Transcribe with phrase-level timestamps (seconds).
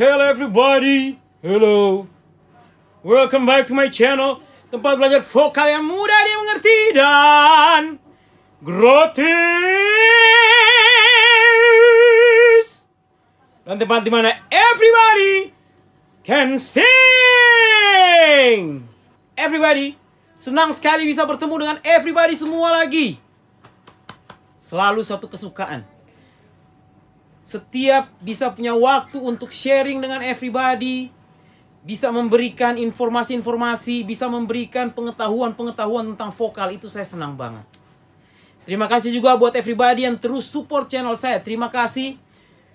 [0.00, 2.08] Hello everybody, hello.
[3.04, 4.40] Welcome back to my channel.
[4.72, 8.00] Tempat belajar vokal yang mudah dimengerti dan
[8.64, 9.28] gratis.
[13.60, 15.52] Dan tempat di mana everybody
[16.24, 16.88] can sing.
[19.36, 20.00] Everybody,
[20.32, 23.20] senang sekali bisa bertemu dengan everybody semua lagi.
[24.56, 25.84] Selalu satu kesukaan
[27.40, 31.08] setiap bisa punya waktu untuk sharing dengan everybody,
[31.80, 37.64] bisa memberikan informasi-informasi, bisa memberikan pengetahuan-pengetahuan tentang vokal itu saya senang banget.
[38.68, 41.40] Terima kasih juga buat everybody yang terus support channel saya.
[41.40, 42.20] Terima kasih.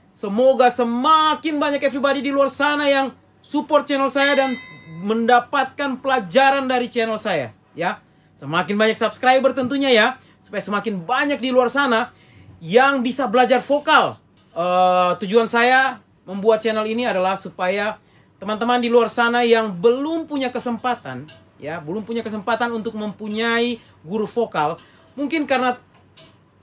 [0.10, 3.14] Semoga semakin banyak everybody di luar sana yang
[3.46, 4.58] support channel saya dan
[5.06, 8.02] mendapatkan pelajaran dari channel saya, ya.
[8.34, 10.08] Semakin banyak subscriber tentunya ya,
[10.42, 12.10] supaya semakin banyak di luar sana
[12.58, 14.18] yang bisa belajar vokal
[14.56, 18.00] uh, tujuan saya membuat channel ini adalah supaya
[18.42, 24.28] teman-teman di luar sana yang belum punya kesempatan ya belum punya kesempatan untuk mempunyai guru
[24.28, 24.76] vokal
[25.16, 25.80] mungkin karena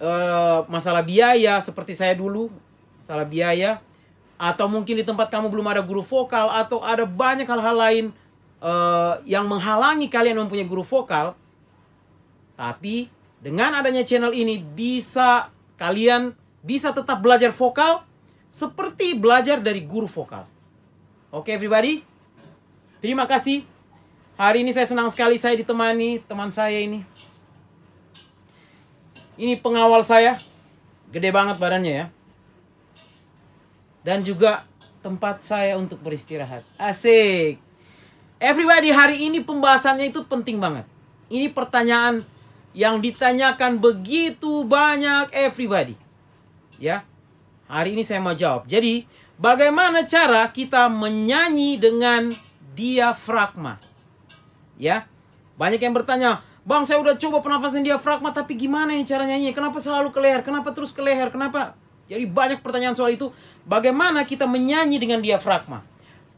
[0.01, 2.53] uh, masalah biaya seperti saya dulu
[3.01, 3.81] masalah biaya
[4.37, 8.05] atau mungkin di tempat kamu belum ada guru vokal atau ada banyak hal-hal lain
[8.61, 11.33] uh, yang menghalangi kalian mempunyai guru vokal
[12.59, 13.09] tapi
[13.41, 15.49] dengan adanya channel ini bisa
[15.81, 18.07] kalian bisa tetap belajar vokal
[18.47, 20.47] seperti belajar dari guru vokal.
[21.35, 22.07] Oke okay, everybody?
[23.03, 23.67] Terima kasih.
[24.39, 27.03] Hari ini saya senang sekali saya ditemani teman saya ini.
[29.35, 30.39] Ini pengawal saya.
[31.11, 32.07] Gede banget badannya ya.
[34.07, 34.65] Dan juga
[35.03, 36.63] tempat saya untuk beristirahat.
[36.79, 37.59] Asik.
[38.43, 40.87] Everybody, hari ini pembahasannya itu penting banget.
[41.31, 42.27] Ini pertanyaan
[42.75, 45.95] yang ditanyakan begitu banyak everybody
[46.83, 47.07] ya.
[47.71, 48.67] Hari ini saya mau jawab.
[48.67, 49.07] Jadi,
[49.39, 52.35] bagaimana cara kita menyanyi dengan
[52.75, 53.79] diafragma?
[54.77, 55.07] Ya.
[55.55, 59.55] Banyak yang bertanya, "Bang, saya udah coba pernafasan diafragma tapi gimana ini cara nyanyi?
[59.55, 60.43] Kenapa selalu ke leher?
[60.43, 61.31] Kenapa terus ke leher?
[61.31, 61.79] Kenapa?"
[62.11, 63.31] Jadi banyak pertanyaan soal itu.
[63.63, 65.87] Bagaimana kita menyanyi dengan diafragma?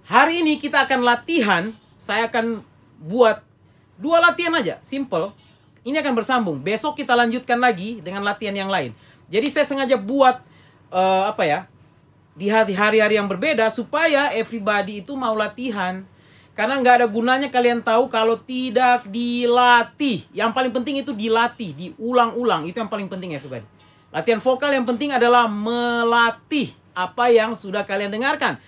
[0.04, 2.60] Hari ini kita akan latihan, saya akan
[3.00, 3.40] buat
[3.96, 5.32] dua latihan aja, simple.
[5.82, 6.60] Ini akan bersambung.
[6.60, 8.92] Besok kita lanjutkan lagi dengan latihan yang lain.
[9.28, 10.40] Jadi saya sengaja buat
[10.92, 11.60] uh, apa ya?
[12.34, 16.02] Di hari-hari yang berbeda supaya everybody itu mau latihan.
[16.54, 20.22] Karena nggak ada gunanya kalian tahu kalau tidak dilatih.
[20.30, 22.62] Yang paling penting itu dilatih, diulang-ulang.
[22.70, 23.66] Itu yang paling penting everybody.
[24.14, 28.62] Latihan vokal yang penting adalah melatih apa yang sudah kalian dengarkan.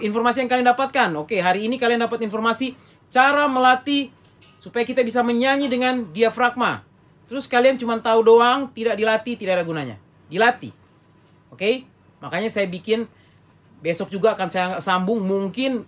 [0.00, 1.12] Informasi yang kalian dapatkan.
[1.20, 2.72] Oke, hari ini kalian dapat informasi
[3.12, 4.08] cara melatih
[4.56, 6.87] supaya kita bisa menyanyi dengan diafragma.
[7.28, 9.96] Terus kalian cuma tahu doang, tidak dilatih, tidak ada gunanya.
[10.32, 10.72] Dilatih.
[11.52, 11.60] Oke?
[11.60, 11.74] Okay?
[12.24, 13.04] Makanya saya bikin
[13.78, 15.86] besok juga akan saya sambung mungkin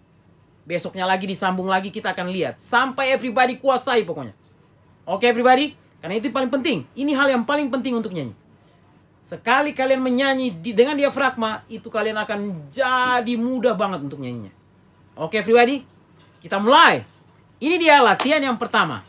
[0.62, 4.36] besoknya lagi disambung lagi kita akan lihat sampai everybody kuasai pokoknya.
[5.08, 5.74] Oke okay, everybody?
[5.98, 6.86] Karena itu paling penting.
[6.94, 8.36] Ini hal yang paling penting untuk nyanyi.
[9.26, 14.52] Sekali kalian menyanyi di, dengan diafragma, itu kalian akan jadi mudah banget untuk nyanyinya.
[15.18, 15.82] Oke okay, everybody?
[16.40, 17.04] Kita mulai.
[17.60, 19.04] Ini dia latihan yang pertama.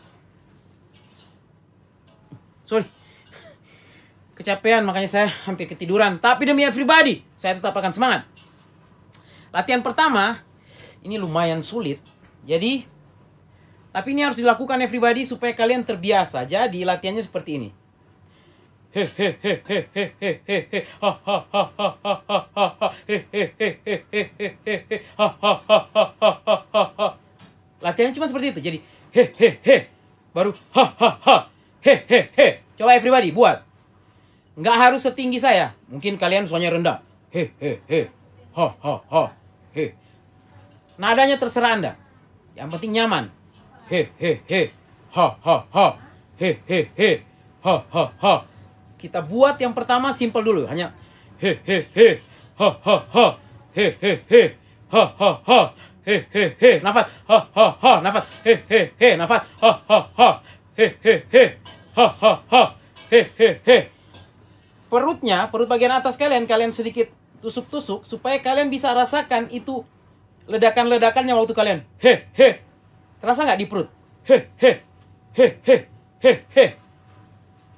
[2.71, 2.87] Sorry.
[4.31, 6.23] Kecapean makanya saya hampir ketiduran.
[6.23, 8.23] Tapi demi everybody, saya tetap akan semangat.
[9.51, 10.39] Latihan pertama,
[11.03, 11.99] ini lumayan sulit.
[12.47, 12.87] Jadi,
[13.91, 16.47] tapi ini harus dilakukan everybody supaya kalian terbiasa.
[16.47, 17.69] Jadi latihannya seperti ini.
[27.83, 28.63] Latihannya cuma seperti itu.
[28.63, 28.79] Jadi
[29.11, 29.91] hehehe
[30.31, 32.61] baru hahaha Hehehe.
[32.77, 33.65] Coba everybody buat.
[34.57, 35.73] Nggak harus setinggi saya.
[35.89, 36.97] Mungkin kalian suaranya rendah.
[37.33, 38.13] Hehehe.
[38.53, 39.23] Ha ha ha.
[39.73, 39.95] He.
[41.01, 41.91] Nadanya terserah Anda.
[42.53, 43.33] Yang penting nyaman.
[43.89, 44.75] Hehehe.
[45.15, 45.87] Ha ha ha.
[46.37, 47.11] Hehehe.
[47.61, 48.35] Ha ha ha.
[49.01, 50.69] Kita buat yang pertama simple dulu.
[50.69, 50.93] Hanya
[51.41, 52.21] hehehe.
[52.61, 53.25] Ha ha ha.
[53.73, 54.41] Hehehe.
[54.93, 55.59] Ha ha ha.
[56.05, 56.71] Hehehe.
[56.85, 57.09] Nafas.
[57.25, 57.93] Ha ha ha.
[58.05, 58.23] Nafas.
[58.45, 59.17] Hehehe.
[59.17, 59.41] Nafas.
[59.57, 60.29] Ha ha ha.
[60.75, 61.59] Hehehe
[61.99, 62.63] ha ha ha.
[63.11, 63.77] He he he.
[64.87, 67.11] Perutnya perut bagian atas kalian kalian sedikit
[67.43, 69.83] tusuk-tusuk supaya kalian bisa rasakan itu
[70.47, 71.79] ledakan-ledakannya waktu kalian.
[71.99, 72.63] He he.
[73.19, 73.87] Terasa nggak di perut?
[74.23, 74.71] He he.
[75.35, 75.75] He he.
[76.23, 76.65] He he.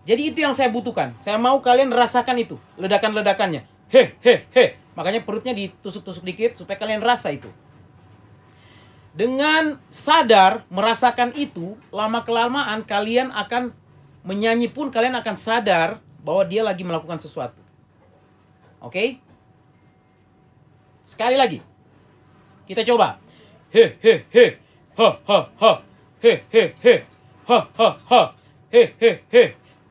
[0.03, 1.15] Jadi itu yang saya butuhkan.
[1.17, 3.65] Saya mau kalian rasakan itu ledakan-ledakannya.
[3.89, 4.65] He he he.
[4.93, 7.49] Makanya perutnya ditusuk-tusuk dikit supaya kalian rasa itu
[9.13, 13.69] dengan sadar merasakan itu lama kelamaan kalian akan
[14.25, 17.61] menyanyi pun kalian akan sadar bahwa dia lagi melakukan sesuatu.
[18.81, 18.89] Oke?
[18.89, 19.07] Okay?
[21.05, 21.59] Sekali lagi.
[22.65, 23.19] Kita coba.
[23.69, 24.45] He he he.
[24.97, 25.71] Ha ha ha.
[26.23, 26.93] He he he.
[27.45, 28.21] Ha ha ha.
[28.71, 29.43] He he he.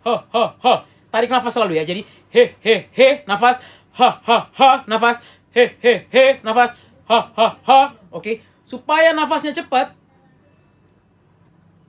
[0.02, 0.74] Ha ha ha.
[1.12, 1.84] Tarik nafas selalu ya.
[1.84, 2.02] Jadi
[2.32, 3.60] he he he nafas.
[4.00, 5.20] Ha ha ha nafas.
[5.52, 6.72] He he he nafas.
[7.06, 7.80] Ha ha ha.
[8.08, 8.51] Oke.
[8.72, 9.92] Supaya nafasnya cepat,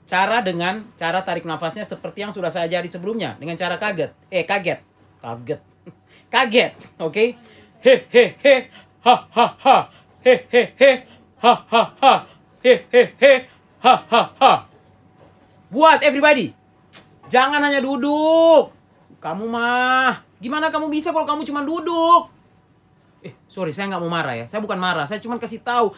[0.03, 4.11] cara dengan cara tarik nafasnya seperti yang sudah saya ajari sebelumnya dengan cara kaget.
[4.27, 4.83] Eh kaget.
[5.23, 5.63] Kaget.
[6.33, 7.07] Kaget oke?
[7.07, 7.39] Okay?
[7.79, 8.53] he he he
[8.99, 9.87] ha ha.
[15.71, 16.51] Buat everybody.
[17.31, 18.75] Jangan hanya duduk.
[19.23, 20.19] Kamu mah.
[20.43, 22.27] Gimana kamu bisa kalau kamu cuma duduk?
[23.23, 24.45] Eh sorry saya nggak mau marah ya.
[24.51, 25.07] Saya bukan marah.
[25.07, 25.95] Saya cuma kasih tahu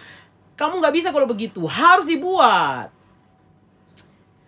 [0.56, 1.68] kamu nggak bisa kalau begitu.
[1.68, 2.92] Harus dibuat.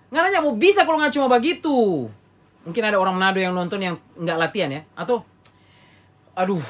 [0.08, 2.08] Nggak nanya mau bisa kalau nggak cuma begitu.
[2.64, 4.82] Mungkin ada orang Manado yang nonton yang nggak latihan ya.
[4.96, 5.24] Atau
[6.32, 6.64] aduh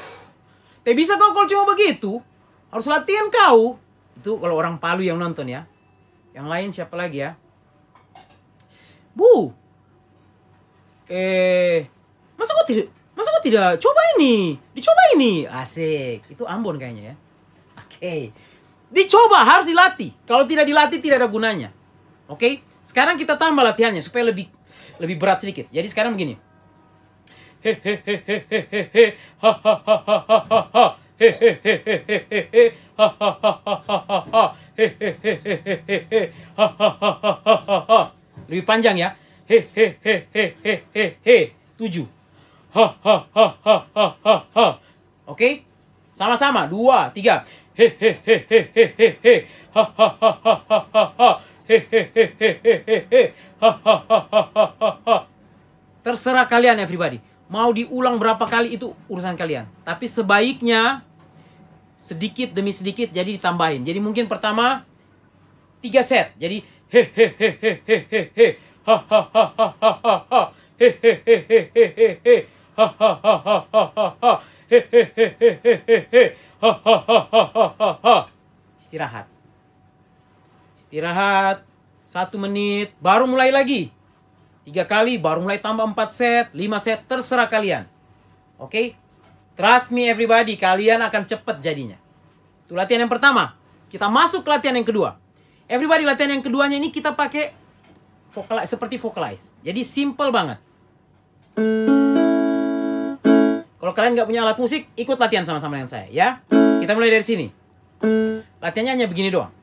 [0.81, 2.17] teh bisa kau kalau cuma begitu?
[2.73, 3.77] Harus latihan kau.
[4.17, 5.69] Itu kalau orang Palu yang nonton ya.
[6.33, 7.37] Yang lain siapa lagi ya?
[9.13, 9.53] Bu
[11.07, 11.87] eh
[12.35, 14.57] masa kau tidak masa kau tidak coba ini?
[14.73, 15.45] Dicoba ini?
[15.45, 16.25] Asik.
[16.25, 17.15] Itu Ambon kayaknya ya.
[17.77, 18.01] Oke.
[18.01, 18.21] okay.
[18.87, 21.69] Dicoba harus dilatih kalau tidak dilatih tidak ada gunanya
[22.27, 22.53] oke okay?
[22.87, 24.47] Sekarang kita tambah latihannya supaya lebih
[25.03, 25.67] lebih berat sedikit.
[25.67, 26.39] Jadi sekarang begini.
[38.47, 39.11] Lebih panjang ya.
[41.75, 42.07] Tujuh.
[45.27, 45.67] Oke?
[46.15, 46.71] Sama-sama.
[46.71, 47.43] Dua, tiga.
[56.01, 57.21] Terserah kalian everybody.
[57.47, 59.69] Mau diulang berapa kali itu urusan kalian.
[59.85, 61.05] Tapi sebaiknya
[61.93, 63.85] sedikit demi sedikit jadi ditambahin.
[63.85, 64.81] Jadi mungkin pertama
[65.79, 66.33] tiga set.
[66.41, 68.47] Jadi hehehehehehe
[68.87, 70.41] ha ha ha ha ha ha ha
[70.79, 72.56] hehehehehehe
[78.77, 79.25] istirahat
[80.77, 81.67] istirahat
[82.07, 83.91] satu menit, baru mulai lagi.
[84.63, 87.83] Tiga kali, baru mulai tambah empat set, lima set, terserah kalian.
[88.55, 88.71] Oke?
[88.71, 88.87] Okay?
[89.59, 91.99] Trust me everybody, kalian akan cepat jadinya.
[92.63, 93.59] Itu latihan yang pertama.
[93.91, 95.19] Kita masuk ke latihan yang kedua.
[95.67, 97.51] Everybody latihan yang keduanya ini kita pakai
[98.31, 99.51] vocalize, seperti vocalize.
[99.59, 100.59] Jadi simple banget.
[103.77, 106.41] Kalau kalian nggak punya alat musik, ikut latihan sama-sama dengan saya ya.
[106.81, 107.47] Kita mulai dari sini.
[108.57, 109.53] Latihannya hanya begini doang.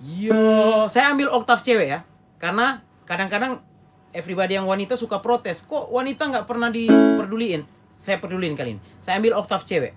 [0.00, 2.00] Yo, saya ambil oktav cewek ya.
[2.40, 3.60] Karena kadang-kadang
[4.14, 5.66] everybody yang wanita suka protes.
[5.66, 7.66] Kok wanita nggak pernah diperduliin?
[7.90, 8.80] Saya peduliin kali ini.
[9.02, 9.92] Saya ambil oktav cewek.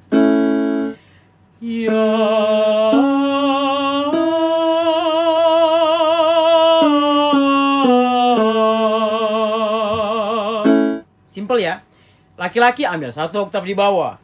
[1.64, 2.04] Ya.
[11.54, 11.86] Simple ya.
[12.34, 14.18] Laki-laki ambil satu oktav di bawah.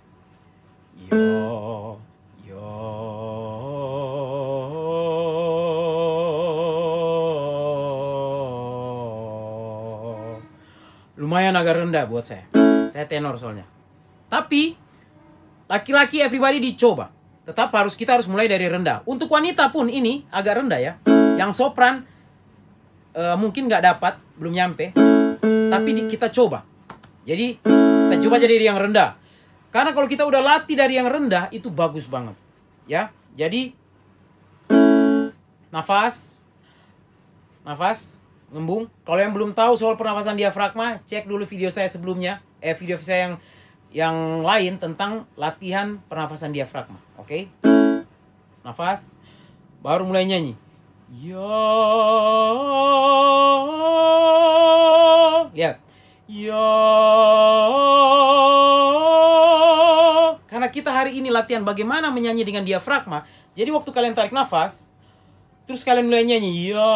[11.19, 12.49] lumayan agak rendah buat saya.
[12.89, 13.69] Saya tenor soalnya.
[14.33, 14.73] Tapi
[15.69, 17.13] laki-laki everybody dicoba.
[17.45, 19.05] Tetap harus kita harus mulai dari rendah.
[19.05, 20.97] Untuk wanita pun ini agak rendah ya.
[21.37, 22.01] Yang sopran
[23.13, 24.97] uh, mungkin nggak dapat, belum nyampe.
[25.69, 26.68] Tapi di, kita coba.
[27.29, 29.13] Jadi kita coba jadi yang rendah.
[29.69, 32.33] Karena kalau kita udah latih dari yang rendah itu bagus banget.
[32.89, 33.13] Ya.
[33.37, 33.77] Jadi
[35.69, 36.41] nafas
[37.61, 38.17] nafas
[38.49, 38.89] ngembung.
[39.05, 43.29] Kalau yang belum tahu soal pernafasan diafragma, cek dulu video saya sebelumnya, eh video saya
[43.29, 43.35] yang
[43.93, 46.97] yang lain tentang latihan pernafasan diafragma.
[47.21, 47.45] Oke?
[47.61, 48.01] Okay?
[48.65, 49.13] Nafas.
[49.85, 50.57] Baru mulai nyanyi.
[51.13, 51.45] Ya.
[55.53, 55.88] Lihat.
[56.29, 56.53] Ya.
[60.45, 63.25] Karena kita hari ini latihan bagaimana menyanyi dengan diafragma.
[63.57, 64.93] Jadi waktu kalian tarik nafas,
[65.69, 66.89] Terus kalian mulai nyanyi, ya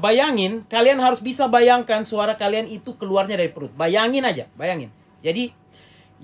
[0.00, 3.68] bayangin, kalian harus bisa bayangkan suara kalian itu keluarnya dari perut.
[3.76, 4.88] Bayangin aja, bayangin.
[5.20, 5.52] Jadi,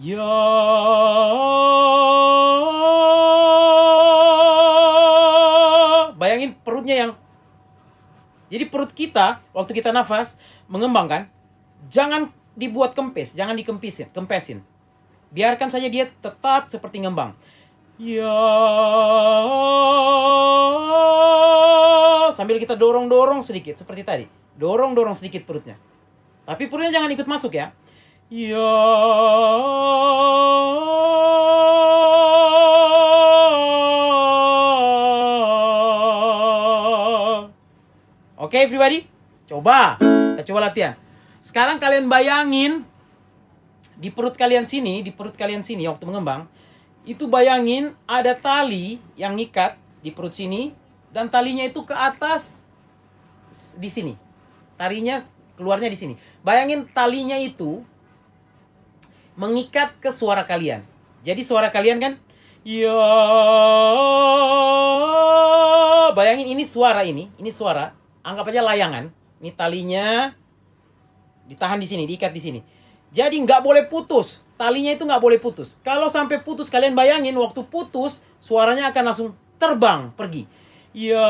[0.00, 0.24] ya
[6.16, 7.10] bayangin perutnya yang
[8.48, 10.40] jadi perut kita waktu kita nafas
[10.72, 11.28] mengembangkan,
[11.88, 14.60] Jangan dibuat kempes, jangan dikempisin, kempesin.
[15.30, 17.32] Biarkan saja dia tetap seperti ngembang.
[18.00, 18.32] Ya
[22.40, 24.24] sambil kita dorong-dorong sedikit seperti tadi.
[24.56, 25.76] Dorong-dorong sedikit perutnya.
[26.48, 27.76] Tapi perutnya jangan ikut masuk ya.
[28.32, 28.72] Ya
[38.40, 39.06] Oke okay, everybody,
[39.46, 40.96] coba kita coba latihan.
[41.40, 42.84] Sekarang kalian bayangin
[44.00, 46.48] di perut kalian sini, di perut kalian sini waktu mengembang,
[47.04, 50.72] itu bayangin ada tali yang ngikat di perut sini
[51.12, 52.64] dan talinya itu ke atas
[53.76, 54.14] di sini.
[54.76, 55.24] Talinya
[55.60, 56.14] keluarnya di sini.
[56.40, 57.84] Bayangin talinya itu
[59.36, 60.84] mengikat ke suara kalian.
[61.20, 62.12] Jadi suara kalian kan
[62.64, 62.96] ya
[66.16, 67.92] bayangin ini suara ini, ini suara.
[68.24, 69.12] Anggap aja layangan.
[69.40, 70.36] Ini talinya
[71.50, 72.60] ditahan di sini, diikat di sini.
[73.10, 74.38] Jadi nggak boleh putus.
[74.54, 75.82] Talinya itu nggak boleh putus.
[75.82, 79.28] Kalau sampai putus, kalian bayangin waktu putus, suaranya akan langsung
[79.58, 80.46] terbang, pergi.
[80.90, 81.26] Ya,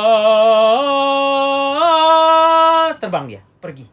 [3.00, 3.88] terbang dia, pergi.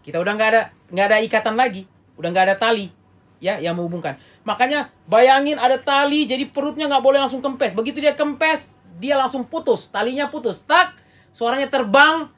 [0.00, 1.88] Kita udah nggak ada nggak ada ikatan lagi,
[2.20, 2.92] udah nggak ada tali,
[3.40, 4.20] ya, yang menghubungkan.
[4.44, 7.74] Makanya bayangin ada tali, jadi perutnya nggak boleh langsung kempes.
[7.74, 10.94] Begitu dia kempes, dia langsung putus, talinya putus, tak,
[11.32, 12.28] suaranya terbang,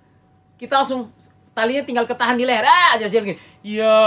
[0.57, 1.13] kita langsung
[1.59, 2.63] talinya tinggal ketahan di leher.
[2.63, 3.35] Ah, jadi begini.
[3.67, 3.99] Ya.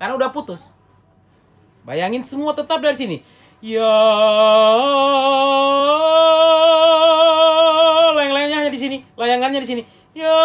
[0.00, 0.72] Karena udah putus.
[1.84, 3.20] Bayangin semua tetap dari sini.
[3.60, 3.92] Ya.
[8.16, 9.82] Layang-layangnya hanya di sini, layangannya di sini.
[10.16, 10.40] Ya.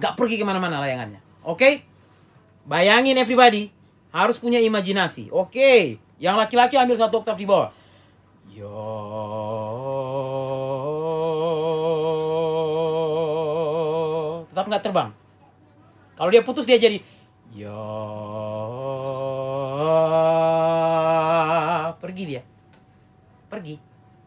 [0.00, 1.20] Gak pergi ke mana-mana layangannya.
[1.44, 1.60] Oke?
[1.60, 1.74] Okay?
[2.64, 3.68] Bayangin everybody.
[4.16, 5.28] Harus punya imajinasi.
[5.28, 5.52] Oke.
[5.52, 6.05] Okay.
[6.16, 7.68] Yang laki-laki ambil satu oktav di bawah.
[8.48, 8.72] Yo.
[14.48, 15.10] Tetap nggak terbang.
[16.16, 17.04] Kalau dia putus dia jadi
[17.52, 17.76] yo.
[22.00, 22.42] Pergi dia.
[23.52, 23.76] Pergi.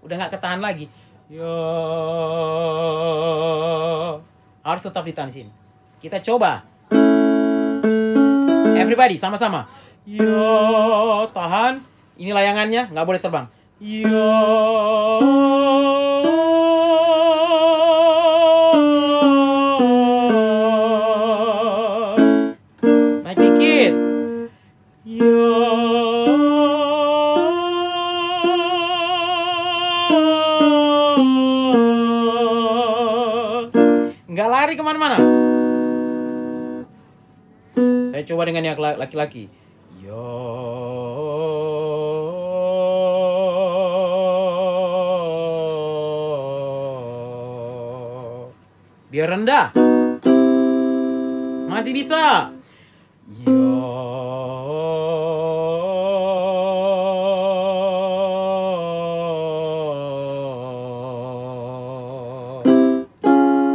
[0.05, 0.85] Udah nggak ketahan lagi.
[1.33, 1.49] Yo.
[4.61, 5.51] Harus tetap ditahan di sini.
[5.97, 6.61] Kita coba.
[8.77, 9.88] Everybody sama-sama.
[10.09, 11.85] Yo, tahan.
[12.17, 13.45] Ini layangannya, nggak boleh terbang.
[13.77, 14.09] Yo.
[23.21, 23.93] Naik dikit.
[25.05, 25.45] Yo.
[34.25, 35.21] Nggak lari ke mana-mana.
[38.09, 39.68] Saya coba dengan yang laki-laki.
[39.99, 40.15] Biar
[49.35, 49.75] rendah.
[51.67, 52.55] Masih bisa.
[53.43, 53.51] Yo.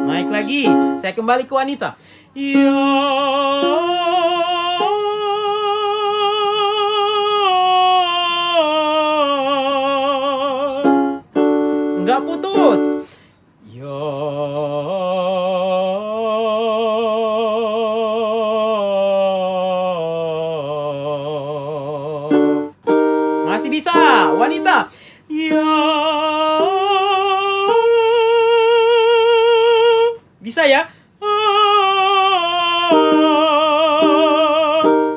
[0.09, 0.65] Naik lagi.
[0.97, 1.93] Saya kembali ke wanita.
[2.33, 3.94] Yo.
[24.45, 24.77] Wanita.
[25.33, 25.65] Ya.
[30.45, 30.87] Bisa ya?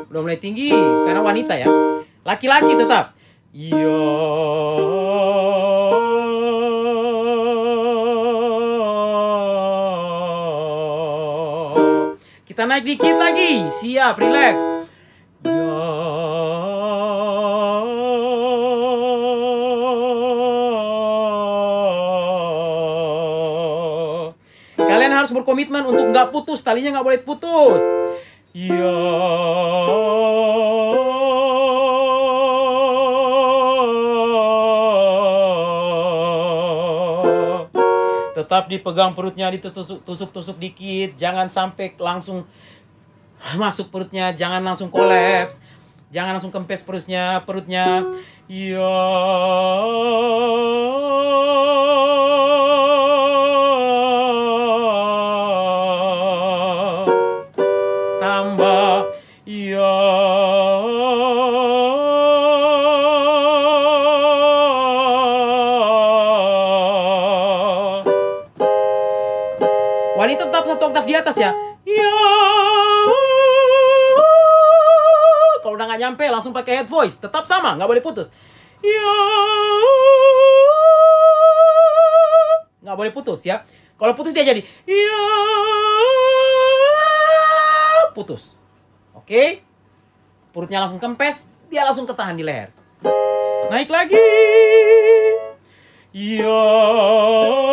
[0.07, 0.71] Udah mulai tinggi
[1.03, 1.67] karena wanita ya.
[2.23, 3.13] Laki-laki tetap.
[3.51, 3.96] Ya.
[12.57, 13.69] Kita naik dikit lagi.
[13.69, 14.57] Siap, relax.
[25.17, 27.81] harus berkomitmen untuk nggak putus, talinya nggak boleh putus.
[28.57, 29.66] Ya.
[38.47, 42.47] Tetap dipegang perutnya, ditusuk-tusuk dikit, jangan sampai langsung
[43.59, 45.59] masuk perutnya, jangan langsung kolaps,
[46.15, 48.07] jangan langsung kempes perutnya, perutnya.
[48.47, 48.87] Ya.
[71.07, 71.55] Di atas ya.
[71.87, 72.11] Ya.
[75.63, 78.35] Kalau udah nggak nyampe langsung pakai head voice, tetap sama, nggak boleh putus.
[78.83, 79.15] Ya.
[82.83, 83.63] Nggak boleh putus ya.
[83.95, 85.23] Kalau putus dia jadi ya.
[88.11, 88.59] Putus.
[89.15, 89.63] Oke?
[90.51, 92.71] Perutnya langsung kempes, dia langsung ketahan di leher.
[93.71, 94.19] Naik lagi.
[96.15, 97.66] Ya.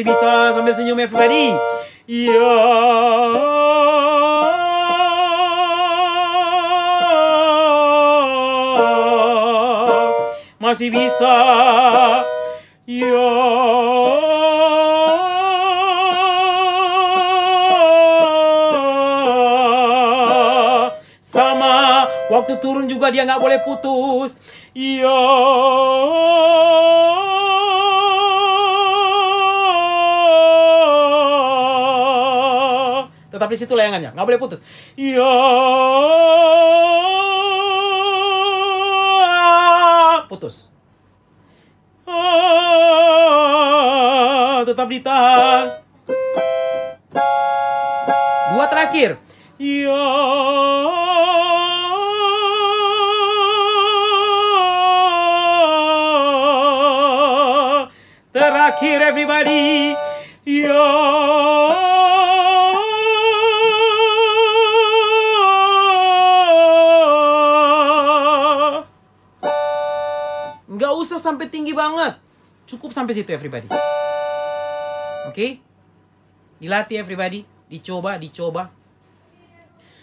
[0.00, 1.52] Masih bisa sambil senyum everybody.
[2.08, 2.56] Ya.
[10.56, 11.36] Masih bisa.
[12.88, 13.28] Ya.
[21.20, 24.40] Sama waktu turun juga dia nggak boleh putus.
[24.72, 25.20] Ya.
[33.40, 34.60] Tetap di situ layangannya, nggak boleh putus.
[35.00, 35.32] Ya.
[40.28, 40.68] Putus.
[42.04, 43.00] Ah,
[44.68, 45.80] tetap ditahan.
[48.52, 49.16] Dua terakhir.
[49.56, 50.04] Ya.
[58.36, 59.96] Terakhir everybody.
[60.44, 61.88] Ya.
[71.30, 72.18] Sampai tinggi banget.
[72.66, 73.70] Cukup sampai situ everybody.
[75.30, 75.62] Oke?
[76.58, 78.74] Dilatih everybody, dicoba, dicoba.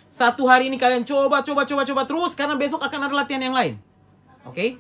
[0.08, 3.56] Satu hari ini kalian coba, coba, coba, coba terus karena besok akan ada latihan yang
[3.56, 3.76] lain.
[4.48, 4.80] Oke?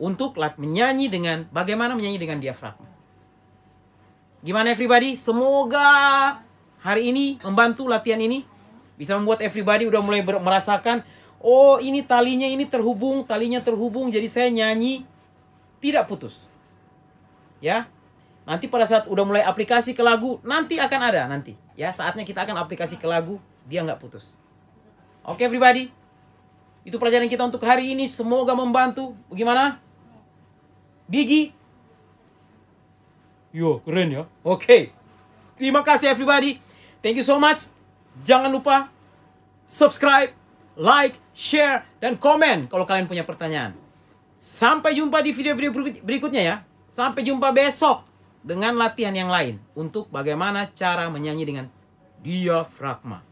[0.00, 2.88] Untuk lat menyanyi dengan bagaimana menyanyi dengan diafragma.
[4.40, 5.14] Gimana everybody?
[5.14, 6.40] Semoga
[6.80, 8.44] hari ini membantu latihan ini
[8.96, 11.00] bisa membuat everybody udah mulai merasakan
[11.40, 15.13] oh ini talinya ini terhubung, talinya terhubung jadi saya nyanyi
[15.84, 16.48] tidak putus.
[17.60, 17.92] Ya.
[18.48, 21.52] Nanti pada saat udah mulai aplikasi ke lagu, nanti akan ada nanti.
[21.76, 23.36] Ya, saatnya kita akan aplikasi ke lagu,
[23.68, 24.40] dia nggak putus.
[25.24, 25.92] Oke everybody.
[26.84, 28.04] Itu pelajaran kita untuk hari ini.
[28.04, 29.16] Semoga membantu.
[29.32, 29.80] Bagaimana?
[31.08, 31.52] Bigi?
[33.52, 34.24] Yo, keren ya.
[34.44, 34.92] Oke.
[35.56, 36.60] Terima kasih everybody.
[37.00, 37.72] Thank you so much.
[38.20, 38.92] Jangan lupa
[39.64, 40.36] subscribe,
[40.76, 43.83] like, share, dan komen kalau kalian punya pertanyaan.
[44.34, 46.56] Sampai jumpa di video-video berikut- berikutnya ya.
[46.90, 48.06] Sampai jumpa besok
[48.44, 51.66] dengan latihan yang lain untuk bagaimana cara menyanyi dengan
[52.20, 53.24] diafragma.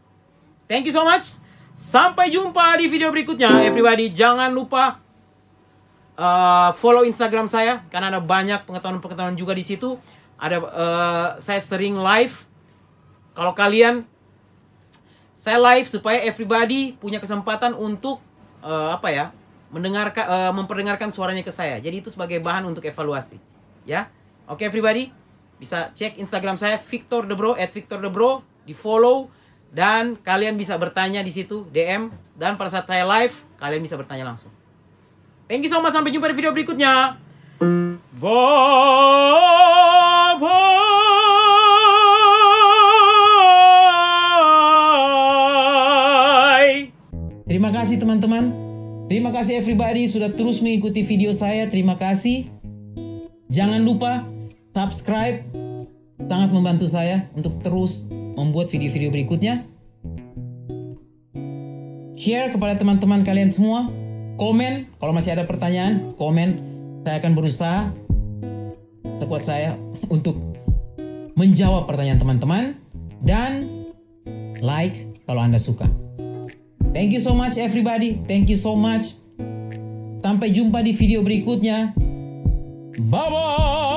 [0.65, 1.43] Thank you so much.
[1.73, 4.09] Sampai jumpa di video berikutnya, everybody.
[4.13, 5.01] Jangan lupa
[6.17, 9.97] uh, follow Instagram saya karena ada banyak pengetahuan-pengetahuan juga di situ.
[10.37, 12.45] Ada uh, saya sering live.
[13.33, 14.05] Kalau kalian
[15.41, 18.21] saya live supaya everybody punya kesempatan untuk
[18.61, 19.25] uh, apa ya?
[19.73, 21.81] Mendengarkan uh, memperdengarkan suaranya ke saya.
[21.81, 23.41] Jadi itu sebagai bahan untuk evaluasi.
[23.89, 24.13] Ya.
[24.45, 25.09] Oke everybody,
[25.57, 29.33] bisa cek Instagram saya Victor Debro at Victor Debro, di follow
[29.73, 34.29] dan kalian bisa bertanya di situ DM dan pada saat saya live kalian bisa bertanya
[34.29, 34.53] langsung.
[35.49, 37.17] Thank you so much sampai jumpa di video berikutnya.
[38.19, 39.23] Bye.
[47.49, 48.62] Terima kasih teman-teman.
[49.11, 51.67] Terima kasih everybody sudah terus mengikuti video saya.
[51.67, 52.47] Terima kasih.
[53.51, 54.23] Jangan lupa
[54.71, 55.43] subscribe.
[56.23, 59.67] Sangat membantu saya untuk terus membuat video-video berikutnya.
[62.15, 63.91] Share kepada teman-teman kalian semua.
[64.39, 66.55] Komen kalau masih ada pertanyaan, komen.
[67.03, 67.91] Saya akan berusaha
[69.19, 69.75] sekuat saya
[70.07, 70.39] untuk
[71.35, 72.63] menjawab pertanyaan teman-teman
[73.19, 73.67] dan
[74.63, 74.95] like
[75.27, 76.02] kalau Anda suka.
[77.03, 78.15] Thank you so much everybody.
[78.23, 79.19] Thank you so much.
[80.23, 81.91] Sampai jumpa di video berikutnya.
[83.11, 83.92] Bye bye.